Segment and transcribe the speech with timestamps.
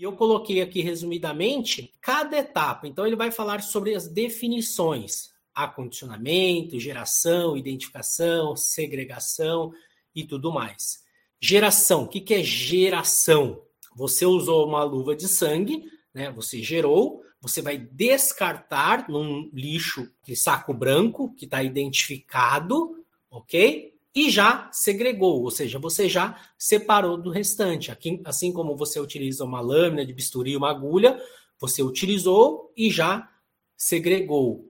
[0.00, 2.88] E eu coloquei aqui resumidamente cada etapa.
[2.88, 9.70] Então, ele vai falar sobre as definições: acondicionamento, geração, identificação, segregação
[10.14, 11.04] e tudo mais.
[11.38, 13.60] Geração: o que é geração?
[13.94, 15.84] Você usou uma luva de sangue,
[16.14, 16.30] né?
[16.30, 23.89] Você gerou, você vai descartar num lixo saco branco que está identificado, ok?
[24.14, 27.92] E já segregou, ou seja, você já separou do restante.
[27.92, 31.20] Aqui, assim como você utiliza uma lâmina de bisturi, uma agulha,
[31.58, 33.30] você utilizou e já
[33.76, 34.68] segregou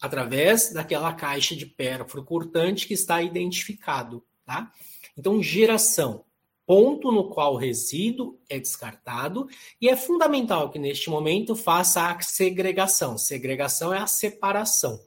[0.00, 4.70] através daquela caixa de pérfuro cortante que está identificado, tá?
[5.16, 6.24] Então, geração
[6.66, 9.48] ponto no qual o resíduo é descartado
[9.80, 13.18] e é fundamental que neste momento faça a segregação.
[13.18, 15.00] Segregação é a separação,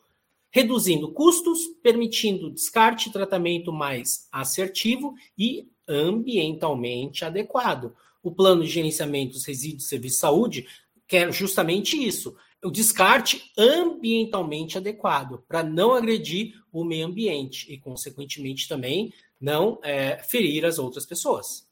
[0.55, 7.93] reduzindo custos, permitindo descarte e tratamento mais assertivo e ambientalmente adequado.
[8.23, 10.67] O plano de gerenciamento dos resíduos serviço de saúde
[11.05, 18.69] quer justamente isso, o descarte ambientalmente adequado, para não agredir o meio ambiente e, consequentemente,
[18.69, 21.67] também não é, ferir as outras pessoas.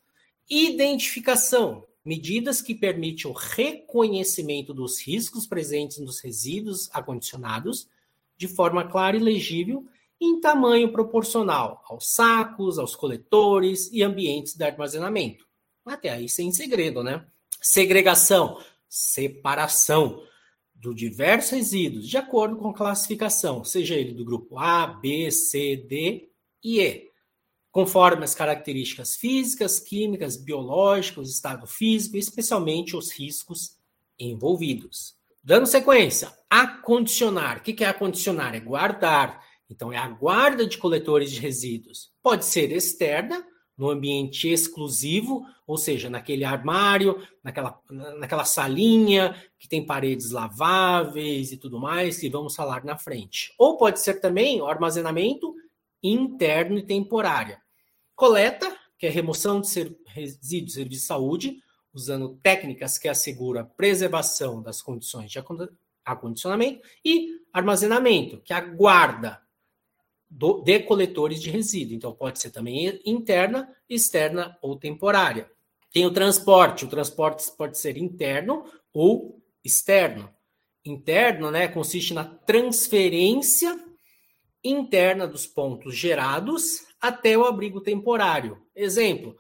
[0.50, 1.86] Identificação.
[2.04, 7.88] Medidas que permitem o reconhecimento dos riscos presentes nos resíduos acondicionados
[8.44, 9.86] de forma clara e legível
[10.20, 15.48] em tamanho proporcional aos sacos, aos coletores e ambientes de armazenamento.
[15.86, 17.26] Até aí sem segredo, né?
[17.62, 18.58] Segregação,
[18.90, 20.22] separação
[20.76, 25.78] do diversos resíduos de acordo com a classificação, seja ele do grupo A, B, C,
[25.78, 26.30] D
[26.62, 27.10] e E
[27.72, 33.78] conforme as características físicas, químicas, biológicas, estado físico, especialmente os riscos
[34.20, 35.16] envolvidos.
[35.44, 37.58] Dando sequência, acondicionar.
[37.58, 38.56] O que é acondicionar?
[38.56, 39.44] É guardar.
[39.70, 42.12] Então, é a guarda de coletores de resíduos.
[42.22, 43.46] Pode ser externa,
[43.78, 47.80] no ambiente exclusivo, ou seja, naquele armário, naquela,
[48.20, 53.54] naquela salinha que tem paredes laváveis e tudo mais, que vamos falar na frente.
[53.58, 55.54] Ou pode ser também o armazenamento
[56.02, 57.58] interno e temporário.
[58.16, 61.58] Coleta, que é remoção de resíduos de saúde,
[61.94, 65.40] usando técnicas que asseguram a preservação das condições de
[66.04, 69.42] acondicionamento, e armazenamento, que é a guarda
[70.30, 71.96] do, de coletores de resíduo.
[71.96, 75.50] Então, pode ser também interna, externa ou temporária.
[75.92, 76.86] Tem o transporte.
[76.86, 80.30] O transporte pode ser interno ou externo.
[80.84, 83.80] Interno, né, consiste na transferência
[84.64, 88.66] interna dos pontos gerados até o abrigo temporário.
[88.76, 89.36] Exemplo,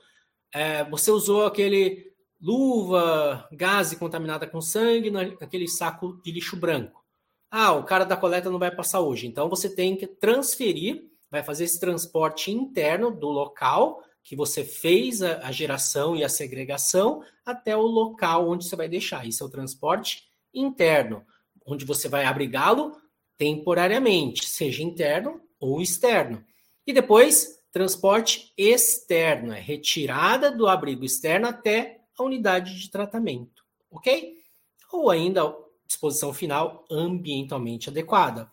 [0.53, 2.12] é, você usou aquele
[2.43, 7.01] luva, gás contaminada com sangue naquele saco de lixo branco.
[7.49, 9.25] Ah, o cara da coleta não vai passar hoje.
[9.25, 15.21] Então você tem que transferir, vai fazer esse transporte interno do local que você fez
[15.21, 19.25] a geração e a segregação até o local onde você vai deixar.
[19.25, 21.25] Isso é o transporte interno,
[21.65, 22.97] onde você vai abrigá-lo
[23.37, 26.43] temporariamente, seja interno ou externo.
[26.85, 34.37] E depois, transporte externo, é retirada do abrigo externo até a unidade de tratamento, ok?
[34.91, 38.49] Ou ainda disposição final ambientalmente adequada.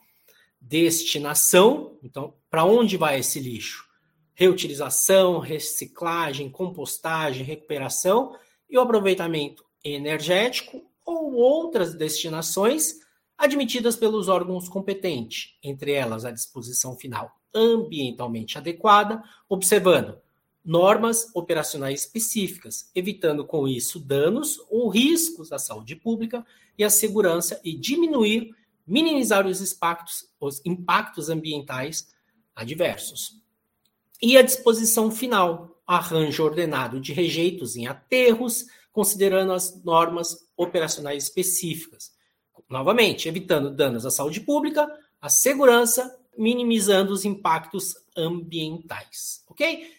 [0.61, 3.89] Destinação, então, para onde vai esse lixo?
[4.35, 8.37] Reutilização, reciclagem, compostagem, recuperação
[8.69, 12.95] e o aproveitamento energético ou outras destinações
[13.37, 20.19] admitidas pelos órgãos competentes, entre elas a disposição final ambientalmente adequada, observando
[20.71, 26.47] normas operacionais específicas, evitando com isso danos ou riscos à saúde pública
[26.79, 28.55] e à segurança e diminuir,
[28.87, 32.07] minimizar os impactos, os impactos ambientais
[32.55, 33.43] adversos.
[34.23, 42.13] E a disposição final, arranjo ordenado de rejeitos em aterros, considerando as normas operacionais específicas.
[42.69, 44.87] Novamente, evitando danos à saúde pública,
[45.21, 49.99] à segurança minimizando os impactos ambientais, ok?